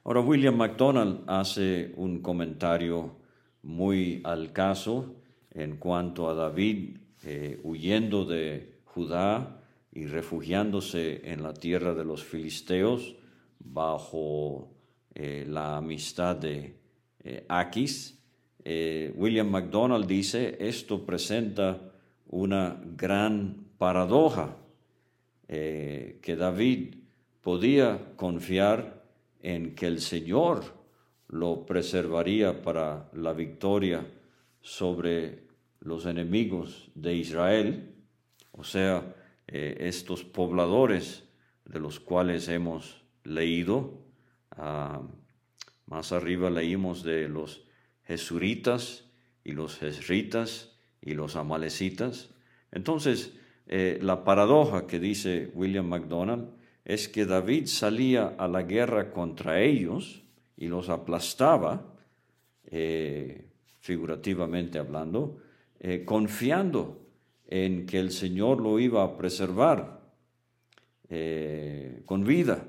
Ahora 0.05 0.21
William 0.21 0.57
MacDonald 0.57 1.25
hace 1.27 1.93
un 1.97 2.21
comentario 2.21 3.17
muy 3.63 4.21
al 4.25 4.53
caso 4.53 5.15
en 5.51 5.77
cuanto 5.77 6.29
a 6.29 6.35
David 6.35 6.97
eh, 7.25 7.61
huyendo 7.63 8.25
de 8.25 8.81
Judá 8.85 9.63
y 9.93 10.07
refugiándose 10.07 11.31
en 11.31 11.43
la 11.43 11.55
tierra 11.55 11.95
de 11.95 12.05
los 12.05 12.23
filisteos 12.23 13.15
bajo 13.59 14.69
eh, 15.15 15.47
la 15.49 15.77
amistad 15.77 16.37
de 16.37 16.77
eh, 17.23 17.47
Aquis. 17.49 18.21
William 18.67 19.51
MacDonald 19.51 20.07
dice, 20.07 20.57
esto 20.59 21.05
presenta 21.05 21.93
una 22.29 22.81
gran 22.97 23.67
paradoja, 23.77 24.57
que 25.47 26.37
David 26.39 26.97
podía 27.43 28.17
confiar 28.17 29.05
en 29.41 29.75
que 29.75 29.87
el 29.87 30.01
Señor 30.01 30.65
lo 31.29 31.67
preservaría 31.67 32.63
para 32.63 33.11
la 33.13 33.33
victoria 33.33 34.07
sobre 34.63 35.45
los 35.81 36.07
enemigos 36.07 36.91
de 36.95 37.15
Israel, 37.15 37.95
o 38.53 38.65
sea, 38.65 39.15
eh, 39.47 39.77
estos 39.81 40.25
pobladores 40.25 41.25
de 41.67 41.81
los 41.81 42.01
cuales 42.01 42.49
hemos 42.49 43.05
leído. 43.25 44.01
Ah, 44.51 45.03
más 45.87 46.13
arriba 46.13 46.49
leímos 46.49 47.03
de 47.03 47.29
los 47.29 47.65
jesuritas 48.05 49.05
y 49.45 49.53
los 49.53 49.77
jesritas 49.77 50.79
y 51.03 51.13
los 51.13 51.37
amalecitas. 51.37 52.31
Entonces, 52.73 53.35
eh, 53.67 53.99
la 54.03 54.25
paradoja 54.25 54.87
que 54.87 54.99
dice 54.99 55.51
William 55.55 55.87
MacDonald 55.87 56.49
es 56.85 57.09
que 57.09 57.25
David 57.25 57.67
salía 57.67 58.35
a 58.39 58.47
la 58.47 58.63
guerra 58.63 59.11
contra 59.11 59.63
ellos 59.63 60.23
y 60.57 60.69
los 60.69 60.91
aplastaba, 60.91 61.95
eh, 62.67 63.47
figurativamente 63.81 64.79
hablando, 64.79 65.39
eh, 65.81 66.05
confiando 66.05 67.01
en 67.49 67.87
que 67.87 67.99
el 67.99 68.11
Señor 68.11 68.61
lo 68.61 68.79
iba 68.79 69.03
a 69.03 69.17
preservar 69.17 70.03
con 72.07 72.25
vida. 72.25 72.67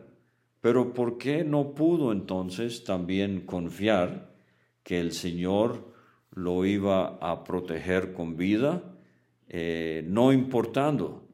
Pero 0.61 0.93
¿por 0.93 1.17
qué 1.17 1.43
no 1.43 1.73
pudo 1.73 2.11
entonces 2.11 2.83
también 2.83 3.41
confiar 3.41 4.35
que 4.83 4.99
el 4.99 5.13
Señor 5.13 5.95
lo 6.31 6.63
iba 6.65 7.17
a 7.21 7.43
proteger 7.43 8.13
con 8.13 8.37
vida, 8.37 8.94
eh, 9.47 10.03
no 10.07 10.33
importando 10.33 11.27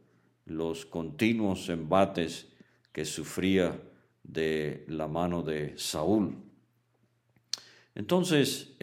los 0.45 0.85
continuos 0.85 1.69
embates 1.69 2.47
que 2.91 3.05
sufría 3.05 3.79
de 4.23 4.85
la 4.87 5.07
mano 5.07 5.41
de 5.43 5.77
Saúl? 5.77 6.35
Entonces, 7.95 8.75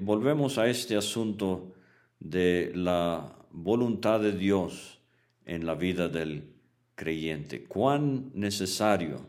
volvemos 0.00 0.58
a 0.58 0.68
este 0.68 0.96
asunto 0.96 1.74
de 2.18 2.72
la 2.74 3.36
voluntad 3.50 4.20
de 4.20 4.32
Dios 4.32 5.00
en 5.44 5.66
la 5.66 5.74
vida 5.74 6.08
del 6.08 6.52
creyente. 6.94 7.64
Cuán 7.64 8.30
necesario 8.34 9.26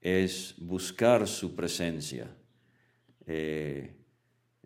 es 0.00 0.54
buscar 0.58 1.28
su 1.28 1.54
presencia. 1.54 2.34
Eh, 3.26 3.94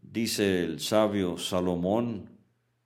dice 0.00 0.64
el 0.64 0.80
sabio 0.80 1.36
Salomón 1.36 2.37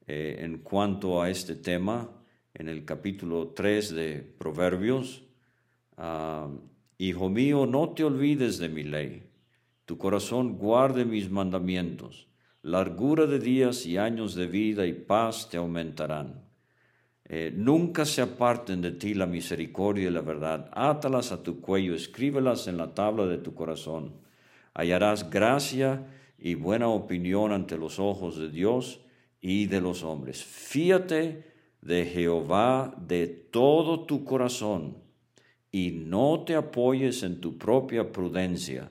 eh, 0.06 0.36
en 0.40 0.58
cuanto 0.58 1.22
a 1.22 1.30
este 1.30 1.56
tema 1.56 2.10
en 2.54 2.68
el 2.68 2.84
capítulo 2.84 3.48
3 3.48 3.94
de 3.94 4.34
Proverbios, 4.38 5.22
ah, 5.96 6.48
Hijo 6.98 7.28
mío, 7.28 7.66
no 7.66 7.90
te 7.90 8.04
olvides 8.04 8.58
de 8.58 8.68
mi 8.68 8.84
ley, 8.84 9.24
tu 9.86 9.98
corazón 9.98 10.56
guarde 10.56 11.04
mis 11.04 11.30
mandamientos 11.30 12.28
largura 12.62 13.26
de 13.26 13.40
días 13.40 13.86
y 13.86 13.98
años 13.98 14.36
de 14.36 14.46
vida 14.46 14.86
y 14.86 14.92
paz 14.92 15.48
te 15.50 15.56
aumentarán. 15.56 16.44
Eh, 17.24 17.52
nunca 17.54 18.04
se 18.04 18.22
aparten 18.22 18.80
de 18.80 18.92
ti 18.92 19.14
la 19.14 19.26
misericordia 19.26 20.08
y 20.08 20.12
la 20.12 20.20
verdad. 20.20 20.70
Átalas 20.72 21.32
a 21.32 21.42
tu 21.42 21.60
cuello, 21.60 21.94
escríbelas 21.94 22.68
en 22.68 22.76
la 22.76 22.94
tabla 22.94 23.26
de 23.26 23.38
tu 23.38 23.54
corazón. 23.54 24.14
Hallarás 24.74 25.28
gracia 25.28 26.06
y 26.38 26.54
buena 26.54 26.88
opinión 26.88 27.52
ante 27.52 27.76
los 27.76 27.98
ojos 27.98 28.38
de 28.38 28.50
Dios 28.50 29.00
y 29.42 29.66
de 29.66 29.80
los 29.82 30.04
hombres. 30.04 30.42
Fíate 30.42 31.44
de 31.82 32.06
Jehová 32.06 32.94
de 32.96 33.26
todo 33.26 34.06
tu 34.06 34.24
corazón 34.24 34.96
y 35.70 35.90
no 35.90 36.44
te 36.46 36.54
apoyes 36.54 37.24
en 37.24 37.40
tu 37.40 37.58
propia 37.58 38.12
prudencia. 38.12 38.90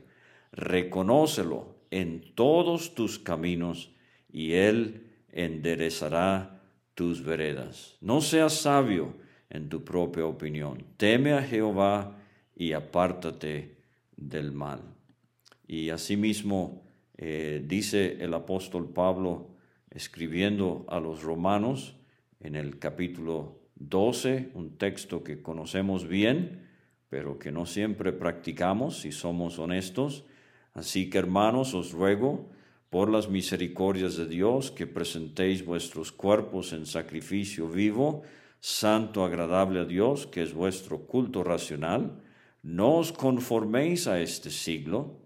Reconócelo 0.51 1.77
en 1.89 2.33
todos 2.35 2.93
tus 2.93 3.17
caminos 3.17 3.93
y 4.31 4.53
Él 4.53 5.07
enderezará 5.29 6.61
tus 6.93 7.23
veredas. 7.23 7.97
No 8.01 8.19
seas 8.19 8.53
sabio 8.53 9.15
en 9.49 9.69
tu 9.69 9.83
propia 9.85 10.25
opinión. 10.25 10.83
Teme 10.97 11.31
a 11.33 11.41
Jehová 11.41 12.17
y 12.55 12.73
apártate 12.73 13.77
del 14.17 14.51
mal. 14.51 14.81
Y 15.65 15.89
asimismo 15.89 16.83
eh, 17.17 17.63
dice 17.65 18.17
el 18.19 18.33
apóstol 18.33 18.91
Pablo 18.91 19.50
escribiendo 19.91 20.85
a 20.89 20.99
los 20.99 21.21
romanos 21.21 21.95
en 22.39 22.55
el 22.55 22.79
capítulo 22.79 23.59
12, 23.75 24.49
un 24.55 24.77
texto 24.77 25.23
que 25.23 25.41
conocemos 25.41 26.07
bien, 26.07 26.67
pero 27.09 27.37
que 27.37 27.51
no 27.51 27.65
siempre 27.65 28.11
practicamos 28.11 29.01
si 29.01 29.11
somos 29.11 29.59
honestos, 29.59 30.25
Así 30.73 31.09
que 31.09 31.17
hermanos, 31.17 31.73
os 31.73 31.91
ruego, 31.91 32.49
por 32.89 33.09
las 33.09 33.29
misericordias 33.29 34.15
de 34.17 34.27
Dios, 34.27 34.71
que 34.71 34.87
presentéis 34.87 35.65
vuestros 35.65 36.11
cuerpos 36.11 36.73
en 36.73 36.85
sacrificio 36.85 37.67
vivo, 37.67 38.23
santo, 38.59 39.23
agradable 39.23 39.79
a 39.79 39.85
Dios, 39.85 40.27
que 40.27 40.43
es 40.43 40.53
vuestro 40.53 40.99
culto 41.07 41.43
racional. 41.43 42.21
No 42.63 42.97
os 42.97 43.11
conforméis 43.11 44.07
a 44.07 44.19
este 44.21 44.51
siglo, 44.51 45.20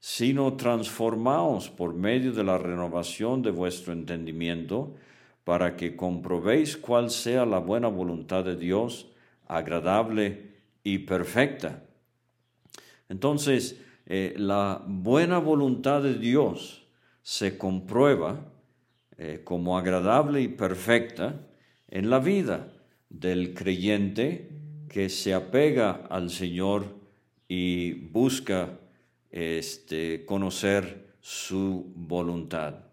sino 0.00 0.54
transformaos 0.56 1.70
por 1.70 1.94
medio 1.94 2.32
de 2.32 2.44
la 2.44 2.58
renovación 2.58 3.42
de 3.42 3.50
vuestro 3.50 3.92
entendimiento, 3.92 4.94
para 5.44 5.76
que 5.76 5.94
comprobéis 5.94 6.76
cuál 6.76 7.10
sea 7.10 7.46
la 7.46 7.58
buena 7.58 7.88
voluntad 7.88 8.44
de 8.44 8.56
Dios, 8.56 9.06
agradable 9.46 10.54
y 10.82 10.98
perfecta. 10.98 11.84
Entonces, 13.08 13.80
eh, 14.06 14.34
la 14.36 14.82
buena 14.86 15.38
voluntad 15.38 16.02
de 16.02 16.14
Dios 16.14 16.86
se 17.22 17.58
comprueba 17.58 18.52
eh, 19.18 19.40
como 19.44 19.78
agradable 19.78 20.42
y 20.42 20.48
perfecta 20.48 21.40
en 21.88 22.10
la 22.10 22.18
vida 22.18 22.72
del 23.08 23.54
creyente 23.54 24.50
que 24.88 25.08
se 25.08 25.34
apega 25.34 26.06
al 26.10 26.30
Señor 26.30 26.84
y 27.48 27.92
busca 27.92 28.78
este, 29.36 30.24
conocer 30.24 31.18
su 31.20 31.92
voluntad. 31.94 32.86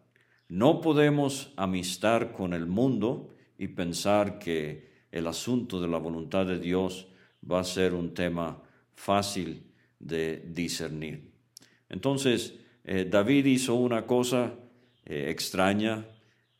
No 0.49 0.81
podemos 0.81 1.53
amistar 1.55 2.33
con 2.33 2.53
el 2.53 2.65
mundo 2.65 3.33
y 3.57 3.69
pensar 3.69 4.39
que 4.39 4.91
el 5.09 5.27
asunto 5.27 5.79
de 5.79 5.87
la 5.87 5.99
voluntad 5.99 6.45
de 6.45 6.59
Dios 6.59 7.07
va 7.49 7.61
a 7.61 7.63
ser 7.63 7.93
un 7.93 8.13
tema 8.13 8.61
fácil 8.93 9.71
de 9.99 10.43
discernir. 10.45 11.31
Entonces, 11.87 12.55
eh, 12.83 13.07
David 13.09 13.45
hizo 13.45 13.75
una 13.75 14.05
cosa 14.05 14.53
eh, 15.05 15.27
extraña, 15.29 16.05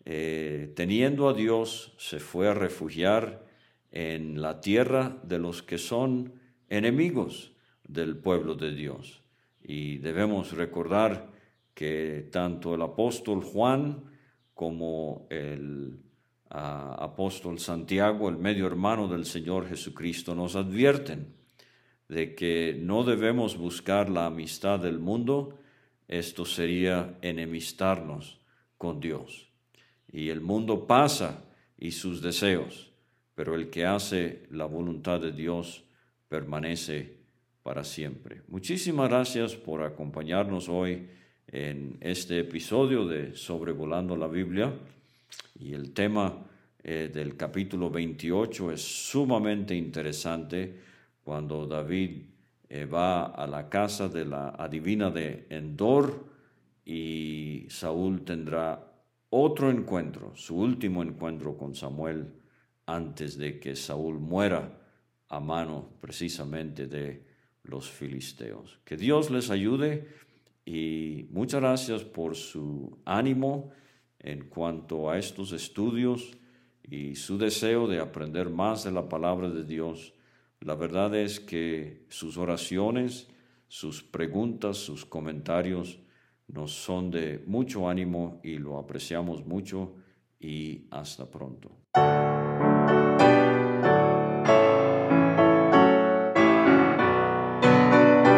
eh, 0.06 0.72
teniendo 0.78 1.28
a 1.28 1.34
Dios, 1.34 1.94
se 1.98 2.22
fue 2.22 2.48
a 2.48 2.54
refugiar 2.54 3.46
en 3.92 4.42
la 4.42 4.62
tierra 4.62 5.20
de 5.24 5.40
los 5.40 5.62
que 5.62 5.78
son 5.78 6.36
enemigos 6.70 7.52
del 7.86 8.16
pueblo 8.16 8.56
de 8.56 8.74
Dios. 8.74 9.24
Y 9.64 9.98
debemos 10.00 10.52
recordar 10.52 11.32
que 11.74 12.28
tanto 12.32 12.76
el 12.76 12.82
apóstol 12.82 13.42
Juan 13.44 14.04
como 14.54 15.26
el 15.30 16.00
ah, 16.50 16.96
apóstol 17.00 17.60
Santiago, 17.60 18.30
el 18.30 18.38
medio 18.38 18.68
hermano 18.68 19.08
del 19.08 19.26
Señor 19.26 19.68
Jesucristo, 19.68 20.36
nos 20.36 20.56
advierten 20.56 21.34
de 22.10 22.36
que 22.36 22.78
no 22.80 23.04
debemos 23.04 23.58
buscar 23.58 24.10
la 24.10 24.28
amistad 24.28 24.80
del 24.80 25.00
mundo, 25.00 25.60
esto 26.08 26.46
sería 26.46 27.18
enemistarnos 27.22 28.40
con 28.78 29.00
Dios. 29.00 29.50
Y 30.12 30.30
el 30.30 30.42
mundo 30.42 30.86
pasa 30.86 31.46
y 31.78 31.92
sus 31.92 32.22
deseos, 32.22 32.92
pero 33.34 33.56
el 33.56 33.70
que 33.70 33.86
hace 33.86 34.46
la 34.52 34.66
voluntad 34.66 35.20
de 35.22 35.32
Dios 35.32 35.86
permanece 36.28 37.23
para 37.64 37.86
siempre. 37.86 38.42
Muchísimas 38.50 39.10
gracias 39.10 39.56
por 39.56 39.82
acompañarnos 39.84 40.68
hoy 40.68 41.08
en 41.48 41.98
este 42.02 42.40
episodio 42.40 43.08
de 43.08 43.36
Sobrevolando 43.36 44.18
la 44.18 44.28
Biblia. 44.28 44.74
Y 45.58 45.74
el 45.74 45.94
tema 45.94 46.46
eh, 46.84 47.10
del 47.12 47.38
capítulo 47.38 47.90
28 47.90 48.74
es 48.74 48.82
sumamente 48.82 49.74
interesante 49.74 50.76
cuando 51.24 51.66
David 51.66 52.24
eh, 52.68 52.86
va 52.86 53.28
a 53.28 53.48
la 53.48 53.70
casa 53.70 54.10
de 54.10 54.26
la 54.26 54.50
adivina 54.50 55.10
de 55.10 55.48
Endor 55.50 56.26
y 56.86 57.66
Saúl 57.70 58.26
tendrá 58.26 58.92
otro 59.30 59.72
encuentro, 59.72 60.36
su 60.36 60.58
último 60.58 61.02
encuentro 61.02 61.58
con 61.58 61.74
Samuel 61.74 62.28
antes 62.86 63.38
de 63.38 63.58
que 63.60 63.78
Saúl 63.78 64.20
muera 64.20 64.80
a 65.30 65.40
mano 65.40 65.90
precisamente 66.02 66.88
de 66.88 67.33
los 67.64 67.90
filisteos. 67.90 68.80
Que 68.86 68.98
Dios 68.98 69.32
les 69.32 69.50
ayude 69.50 70.08
y 70.66 71.28
muchas 71.32 71.62
gracias 71.62 72.04
por 72.04 72.36
su 72.36 73.00
ánimo 73.06 73.72
en 74.20 74.48
cuanto 74.48 75.10
a 75.10 75.18
estos 75.18 75.52
estudios 75.52 76.38
y 76.84 77.16
su 77.16 77.38
deseo 77.38 77.88
de 77.88 78.00
aprender 78.00 78.50
más 78.50 78.84
de 78.84 78.92
la 78.92 79.08
palabra 79.10 79.50
de 79.50 79.64
Dios. 79.64 80.14
La 80.60 80.76
verdad 80.76 81.14
es 81.16 81.40
que 81.40 82.06
sus 82.10 82.38
oraciones, 82.38 83.28
sus 83.68 84.04
preguntas, 84.04 84.78
sus 84.78 85.06
comentarios 85.06 86.00
nos 86.48 86.72
son 86.72 87.12
de 87.12 87.44
mucho 87.48 87.90
ánimo 87.90 88.40
y 88.44 88.58
lo 88.58 88.78
apreciamos 88.78 89.46
mucho 89.46 89.96
y 90.40 90.88
hasta 90.92 91.30
pronto. 91.30 91.72